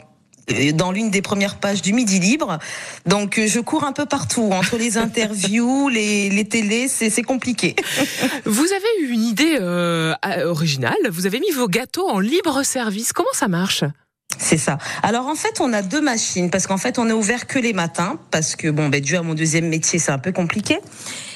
dans 0.74 0.91
l'une 0.91 1.12
des 1.12 1.22
premières 1.22 1.60
pages 1.60 1.82
du 1.82 1.94
Midi 1.94 2.20
Libre. 2.20 2.60
Donc 3.06 3.39
je 3.39 3.60
cours 3.60 3.84
un 3.84 3.94
peu 3.94 4.06
partout, 4.06 4.50
entre 4.52 4.78
les 4.78 4.98
interviews, 4.98 5.88
les, 5.89 6.30
les 6.30 6.46
télés, 6.46 6.88
c'est 6.88 7.24
compliqué. 7.24 7.76
Vous 8.46 8.65
avez 8.65 9.06
eu 9.06 9.12
une 9.12 9.24
idée 9.24 9.58
euh, 9.60 10.13
originale, 10.46 10.98
vous 11.10 11.26
avez 11.26 11.39
mis 11.39 11.52
vos 11.52 11.67
gâteaux 11.67 12.10
en 12.10 12.20
libre 12.20 12.63
service. 12.63 13.13
Comment 13.13 13.30
ça 13.34 13.48
marche? 13.48 13.84
C'est 14.38 14.58
ça. 14.58 14.78
Alors 15.04 15.28
en 15.28 15.36
fait, 15.36 15.60
on 15.62 15.72
a 15.74 15.82
deux 15.82 16.02
machines 16.02 16.50
parce 16.50 16.67
qu'en 16.67 16.78
fait, 16.78 17.00
on 17.00 17.08
est 17.08 17.13
ouvert 17.13 17.48
que 17.48 17.60
les 17.60 17.74
matins 17.74 18.17
parce 18.32 18.56
que 18.56 18.70
bon, 18.70 18.89
ben 18.89 19.02
dû 19.02 19.15
à 19.15 19.22
mon 19.22 19.34
deuxième 19.34 19.67
métier, 19.67 20.00
c'est 20.00 20.12
un 20.12 20.20
peu 20.20 20.32
compliqué. 20.32 20.80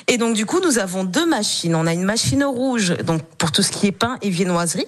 Et 0.08 0.17
donc 0.17 0.36
du 0.36 0.45
coup, 0.45 0.60
nous 0.60 0.79
avons 0.79 1.03
deux 1.03 1.25
machines. 1.25 1.75
On 1.75 1.88
a 1.88 1.93
une 1.93 2.03
machine 2.03 2.43
rouge 2.43 2.95
donc 3.05 3.23
pour 3.38 3.51
tout 3.51 3.62
ce 3.62 3.71
qui 3.71 3.88
est 3.88 3.91
pain 3.91 4.17
et 4.21 4.29
viennoiserie. 4.29 4.88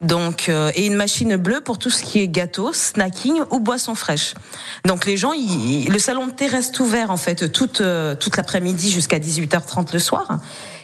Donc 0.00 0.48
euh, 0.48 0.72
et 0.74 0.86
une 0.86 0.96
machine 0.96 1.36
bleue 1.36 1.60
pour 1.60 1.78
tout 1.78 1.90
ce 1.90 2.02
qui 2.02 2.20
est 2.20 2.28
gâteau, 2.28 2.72
snacking 2.72 3.40
ou 3.50 3.60
boisson 3.60 3.94
fraîche. 3.94 4.34
Donc 4.84 5.06
les 5.06 5.16
gens, 5.16 5.32
le 5.32 5.98
salon 5.98 6.26
de 6.26 6.32
thé 6.32 6.48
reste 6.48 6.78
ouvert 6.80 7.12
en 7.12 7.16
fait 7.16 7.52
toute 7.52 7.80
euh, 7.80 8.16
toute 8.16 8.36
l'après-midi 8.36 8.90
jusqu'à 8.90 9.20
18h30 9.20 9.92
le 9.92 9.98
soir. 10.00 10.40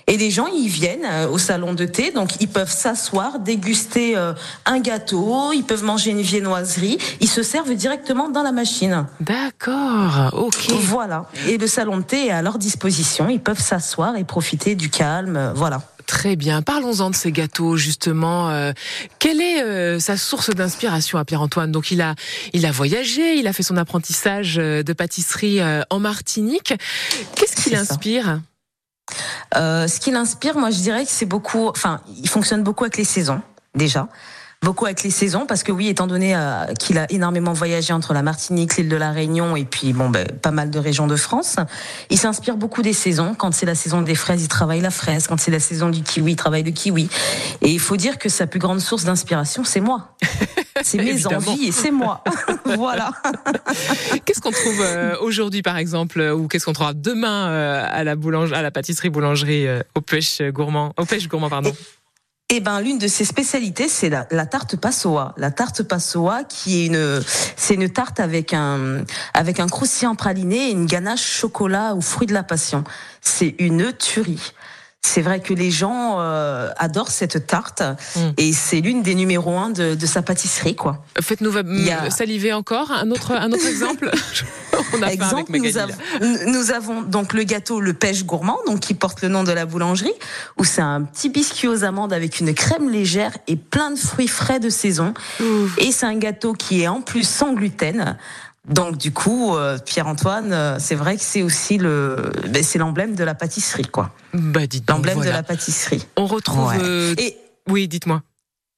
Et 0.09 0.17
les 0.17 0.31
gens, 0.31 0.47
ils 0.47 0.69
viennent 0.69 1.05
euh, 1.05 1.29
au 1.29 1.37
salon 1.37 1.75
de 1.75 1.85
thé, 1.85 2.11
donc 2.11 2.41
ils 2.41 2.49
peuvent 2.49 2.73
s'asseoir, 2.73 3.41
déguster 3.41 4.17
euh, 4.17 4.33
un 4.65 4.81
gâteau, 4.81 5.53
ils 5.53 5.65
peuvent 5.65 5.85
manger 5.85 6.13
une 6.13 6.23
viennoiserie, 6.23 6.97
ils 7.21 7.29
se 7.29 7.43
servent 7.43 7.75
directement 7.75 8.31
dans 8.31 8.43
la 8.43 8.53
machine. 8.53 9.07
D'accord, 9.21 10.31
ok. 10.33 10.71
Voilà. 10.81 11.27
Et 11.47 11.59
le 11.59 11.67
salon 11.67 11.99
de 11.99 12.03
thé 12.03 12.29
est 12.29 12.31
à 12.31 12.41
leur 12.41 12.57
disposition, 12.57 13.29
ils 13.29 13.41
peuvent 13.41 13.61
s'asseoir 13.61 14.17
et 14.17 14.25
profiter 14.25 14.75
du 14.75 14.89
calme, 14.89 15.37
euh, 15.37 15.53
voilà. 15.55 15.83
Très 16.07 16.37
bien. 16.37 16.63
Parlons-en 16.63 17.11
de 17.11 17.15
ces 17.15 17.31
gâteaux 17.31 17.77
justement. 17.77 18.51
quelle 19.19 19.43
est 19.43 20.01
sa 20.01 20.17
source 20.17 20.49
d'inspiration 20.49 21.19
à 21.19 21.27
Pierre-Antoine? 21.27 21.71
Donc 21.71 21.91
il 21.91 22.01
a 22.01 22.15
il 22.55 22.65
a 22.65 22.73
voyagé, 22.73 23.35
il 23.35 23.47
a 23.47 23.53
fait 23.53 23.63
son 23.63 23.77
apprentissage 23.77 24.55
de 24.55 24.93
pâtisserie 24.95 25.61
en 25.91 26.01
Martinique. 26.01 26.73
Qu'est-ce 27.35 27.63
qui 27.63 27.69
l'inspire? 27.69 28.41
Euh, 29.57 29.89
ce 29.89 30.01
qui 30.01 30.11
l'inspire, 30.11 30.57
moi, 30.57 30.71
je 30.71 30.79
dirais 30.79 31.05
que 31.05 31.11
c'est 31.11 31.27
beaucoup. 31.27 31.69
Enfin, 31.69 32.01
il 32.17 32.29
fonctionne 32.29 32.63
beaucoup 32.63 32.85
avec 32.85 32.97
les 32.97 33.05
saisons 33.05 33.41
déjà 33.75 34.09
beaucoup 34.63 34.87
avec 34.87 35.03
les 35.03 35.11
saisons 35.11 35.47
parce 35.47 35.63
que 35.63 35.73
oui, 35.73 35.89
étant 35.89 36.07
donné 36.07 36.35
euh, 36.35 36.67
qu'il 36.79 36.99
a 36.99 37.11
énormément 37.11 37.53
voyagé 37.53 37.93
entre 37.93 38.13
la 38.13 38.23
Martinique, 38.23 38.77
l'île 38.77 38.89
de 38.89 38.97
la 38.97 39.13
Réunion 39.13 39.57
et 39.57 39.65
puis 39.65 39.93
bon, 39.93 40.11
ben, 40.11 40.27
pas 40.27 40.51
mal 40.51 40.71
de 40.71 40.79
régions 40.79 41.07
de 41.07 41.17
France, 41.17 41.57
il 42.11 42.19
s'inspire 42.19 42.57
beaucoup 42.57 42.83
des 42.83 42.93
saisons. 42.93 43.35
Quand 43.35 43.53
c'est 43.55 43.67
la 43.67 43.75
saison 43.75 44.03
des 44.03 44.15
fraises, 44.15 44.43
il 44.43 44.49
travaille 44.49 44.81
la 44.81 44.91
fraise. 44.91 45.27
Quand 45.27 45.39
c'est 45.39 45.51
la 45.51 45.61
saison 45.61 45.89
du 45.89 46.03
kiwi, 46.03 46.33
il 46.33 46.37
travaille 46.37 46.65
le 46.65 46.73
kiwi. 46.73 47.09
Et 47.63 47.71
il 47.71 47.81
faut 47.81 47.97
dire 47.97 48.19
que 48.19 48.29
sa 48.29 48.47
plus 48.47 48.59
grande 48.59 48.81
source 48.81 49.05
d'inspiration, 49.05 49.65
c'est 49.65 49.81
moi. 49.81 50.17
C'est 50.85 50.99
mes 50.99 51.27
envies 51.27 51.67
et 51.67 51.73
c'est 51.73 51.91
moi. 51.91 52.23
voilà. 52.77 53.11
Qu'est-ce 54.25 54.41
qu'on 54.41 54.53
trouve 54.53 54.81
euh, 54.81 55.17
aujourd'hui, 55.21 55.61
par 55.61 55.77
exemple, 55.77 56.21
ou 56.21 56.47
qu'est-ce 56.47 56.67
qu'on 56.67 56.73
trouvera 56.73 56.95
demain 56.95 57.49
euh, 57.49 57.85
à 57.85 58.05
la 58.05 58.15
boulangerie, 58.15 58.57
à 58.57 58.63
la 58.63 58.71
pâtisserie 58.71 59.11
boulangerie 59.11 59.67
au 59.97 60.01
pêche 60.01 60.41
gourmand, 60.41 60.93
au 60.97 61.05
pêche 61.05 61.27
gourmand, 61.27 61.51
pardon? 61.51 61.73
Eh 62.51 62.61
ben, 62.61 62.81
l'une 62.81 62.97
de 62.97 63.09
ses 63.09 63.27
spécialités, 63.27 63.89
c'est 63.89 64.09
la, 64.09 64.25
tarte 64.47 64.77
passoa. 64.77 65.35
La 65.37 65.51
tarte 65.51 65.83
passoa, 65.83 66.45
qui 66.45 66.81
est 66.81 66.87
une, 66.87 67.21
c'est 67.57 67.75
une 67.75 67.91
tarte 67.91 68.21
avec 68.21 68.55
un, 68.55 69.05
avec 69.35 69.61
un 69.61 69.67
croustillant 69.67 70.15
praliné 70.15 70.69
et 70.69 70.71
une 70.71 70.87
ganache 70.87 71.23
chocolat 71.23 71.95
ou 71.95 72.01
fruit 72.01 72.27
de 72.27 72.33
la 72.33 72.43
passion. 72.43 72.85
C'est 73.21 73.55
une 73.59 73.93
tuerie 73.93 74.55
c'est 75.07 75.23
vrai 75.23 75.41
que 75.41 75.55
les 75.55 75.71
gens 75.71 76.17
euh, 76.21 76.71
adorent 76.77 77.11
cette 77.11 77.47
tarte 77.47 77.83
mm. 78.17 78.21
et 78.37 78.53
c'est 78.53 78.81
l'une 78.81 79.03
des 79.03 79.15
numéros 79.15 79.57
un 79.59 79.71
de, 79.71 80.07
sa 80.07 80.23
pâtisserie, 80.23 80.77
quoi. 80.77 81.05
Faites-nous 81.21 81.53
saliver 82.11 82.53
encore 82.53 82.91
un 82.91 83.11
autre 83.11 83.33
un 83.33 83.51
autre 83.51 83.67
exemple. 83.67 84.11
On 84.93 85.03
a 85.03 85.09
exemple, 85.09 85.51
nous, 85.59 85.77
avons, 85.77 85.95
nous 86.47 86.71
avons 86.71 87.03
donc 87.03 87.33
le 87.33 87.43
gâteau 87.43 87.81
le 87.81 87.95
pêche 87.95 88.25
gourmand, 88.25 88.59
donc 88.67 88.81
qui 88.81 88.95
porte 88.95 89.23
le 89.23 89.29
nom 89.29 89.43
de 89.43 89.51
la 89.51 89.67
boulangerie, 89.67 90.13
où 90.57 90.65
c'est 90.65 90.83
un 90.83 91.03
petit 91.03 91.31
biscuit 91.31 91.69
aux 91.69 91.85
amandes 91.85 92.13
avec 92.13 92.39
une 92.39 92.55
crème 92.55 92.89
légère 92.89 93.33
et 93.49 93.57
plein 93.57 93.91
de 93.91 93.99
fruits 93.99 94.29
frais 94.29 94.61
de 94.61 94.71
saison. 94.71 95.15
Et 95.79 95.91
c'est 95.91 96.07
un 96.07 96.17
gâteau 96.17 96.53
qui 96.53 96.83
est 96.83 96.89
en 96.89 97.01
plus 97.01 97.27
sans 97.27 97.55
gluten. 97.55 98.17
Donc 98.69 98.99
du 98.99 99.13
coup, 99.13 99.57
euh, 99.57 99.79
Pierre-Antoine, 99.79 100.53
euh, 100.53 100.77
c'est 100.79 100.95
vrai 100.95 101.17
que 101.17 101.23
c'est 101.23 101.43
aussi 101.43 101.79
le, 101.79 102.31
ben, 102.49 102.63
c'est 102.63 102.79
l'emblème 102.79 103.15
de 103.15 103.25
la 103.25 103.35
pâtisserie, 103.35 103.87
quoi. 103.87 104.13
Bah, 104.35 104.61
l'emblème 104.89 105.21
de 105.21 105.31
la 105.31 105.43
pâtisserie. 105.43 106.07
On 106.17 106.27
retrouve. 106.27 106.73
Euh, 106.81 107.15
Et 107.19 107.37
oui, 107.69 107.89
dites-moi. 107.89 108.23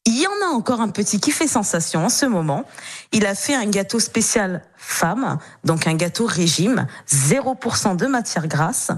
Il 0.07 0.19
y 0.19 0.27
en 0.27 0.47
a 0.47 0.51
encore 0.51 0.81
un 0.81 0.89
petit 0.89 1.21
qui 1.21 1.31
fait 1.31 1.47
sensation 1.47 2.07
en 2.07 2.09
ce 2.09 2.25
moment. 2.27 2.65
Il 3.13 3.27
a 3.27 3.35
fait 3.35 3.55
un 3.55 3.67
gâteau 3.67 4.01
spécial 4.01 4.63
femme, 4.77 5.39
donc 5.65 5.87
un 5.87 5.95
gâteau 5.95 6.25
régime, 6.25 6.87
0% 7.09 7.97
de 7.97 8.07
matière 8.07 8.49
grasse, 8.49 8.91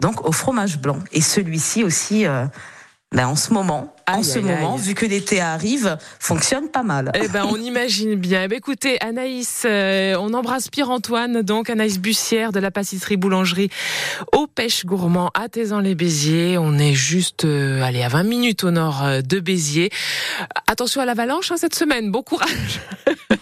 donc 0.00 0.26
au 0.26 0.32
fromage 0.32 0.78
blanc. 0.78 0.98
Et 1.12 1.20
celui-ci 1.20 1.84
aussi. 1.84 2.24
Ben, 3.12 3.26
en 3.26 3.36
ce 3.36 3.54
moment, 3.54 3.94
en 4.08 4.22
ce 4.22 4.38
moment, 4.38 4.76
vu 4.76 4.94
que 4.94 5.06
l'été 5.06 5.40
arrive, 5.40 5.98
fonctionne 6.18 6.68
pas 6.68 6.82
mal. 6.82 7.12
Eh 7.14 7.28
ben, 7.28 7.46
on 7.50 7.56
imagine 7.60 8.14
bien. 8.14 8.44
Eh 8.44 8.48
ben, 8.48 8.56
écoutez, 8.56 9.00
Anaïs, 9.02 9.64
euh, 9.64 10.16
on 10.18 10.32
embrasse 10.34 10.68
Pierre-Antoine, 10.68 11.42
donc 11.42 11.70
Anaïs 11.70 11.98
Bussière 11.98 12.52
de 12.52 12.60
la 12.60 12.70
pâtisserie 12.70 13.16
boulangerie 13.16 13.70
au 14.32 14.46
Pêche 14.46 14.84
Gourmand 14.86 15.30
à 15.34 15.48
les 15.82 15.94
béziers 15.94 16.56
On 16.58 16.78
est 16.78 16.94
juste, 16.94 17.44
euh, 17.44 17.82
allez, 17.82 18.02
à 18.02 18.08
20 18.08 18.22
minutes 18.22 18.64
au 18.64 18.70
nord 18.70 19.02
euh, 19.04 19.20
de 19.22 19.40
Béziers. 19.40 19.90
Attention 20.66 21.00
à 21.00 21.04
l'avalanche 21.04 21.50
hein, 21.50 21.56
cette 21.56 21.74
semaine. 21.74 22.10
Bon 22.10 22.22
courage. 22.22 22.80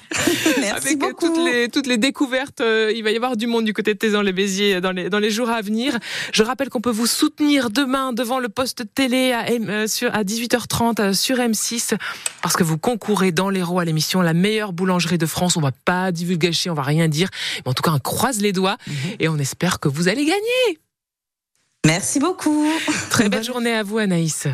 Merci 0.61 0.89
Avec 0.89 0.99
beaucoup. 0.99 1.27
Toutes 1.27 1.45
les, 1.45 1.69
toutes 1.69 1.87
les 1.87 1.99
découvertes, 1.99 2.61
euh, 2.61 2.93
il 2.95 3.03
va 3.03 3.11
y 3.11 3.17
avoir 3.17 3.37
du 3.37 3.47
monde 3.47 3.65
du 3.65 3.73
côté 3.73 3.95
de 3.95 3.99
Tézan 3.99 4.23
les 4.23 4.33
Béziers 4.33 4.81
dans 4.81 4.93
les, 4.93 5.09
dans 5.11 5.19
les 5.19 5.31
jours 5.31 5.51
à 5.51 5.61
venir. 5.61 5.99
Je 6.33 6.43
rappelle 6.43 6.69
qu'on 6.69 6.81
peut 6.81 6.91
vous 6.91 7.07
soutenir 7.07 7.71
demain 7.71 8.13
devant 8.13 8.39
le 8.39 8.49
poste 8.49 8.85
télé 8.95 9.33
à, 9.33 9.47
euh, 9.51 9.87
sur, 9.87 10.15
à 10.15 10.25
18h30 10.57 11.01
euh, 11.01 11.12
sur 11.12 11.37
M6 11.37 11.97
parce 12.42 12.57
que 12.57 12.62
vous 12.62 12.79
concourez 12.79 13.33
dans 13.33 13.51
l'héros 13.51 13.79
à 13.79 13.85
l'émission 13.85 14.21
La 14.23 14.35
meilleure 14.35 14.73
boulangerie 14.73 15.19
de 15.19 15.27
France. 15.27 15.57
On 15.57 15.61
va 15.61 15.73
pas 15.73 16.12
divulguer, 16.12 16.51
on 16.69 16.75
va 16.75 16.83
rien 16.83 17.09
dire. 17.09 17.29
Mais 17.64 17.71
en 17.71 17.75
tout 17.75 17.83
cas, 17.83 17.92
on 17.92 17.99
croise 17.99 18.40
les 18.40 18.53
doigts 18.53 18.77
mhm. 18.87 18.95
et 19.21 19.29
on 19.29 19.37
espère 19.38 19.81
que 19.81 19.88
vous 19.88 20.09
allez 20.09 20.25
gagner. 20.25 20.79
Merci 21.87 22.19
beaucoup. 22.19 22.69
Très 23.11 23.29
belle 23.29 23.45
journée 23.45 23.73
à 23.73 23.83
vous, 23.83 23.99
Anaïs. 23.99 24.49